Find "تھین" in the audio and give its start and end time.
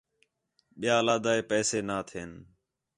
2.09-2.31